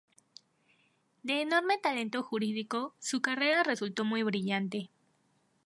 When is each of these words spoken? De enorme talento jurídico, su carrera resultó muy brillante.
De 1.21 1.41
enorme 1.43 1.77
talento 1.77 2.23
jurídico, 2.23 2.95
su 2.97 3.21
carrera 3.21 3.61
resultó 3.61 4.03
muy 4.03 4.23
brillante. 4.23 4.89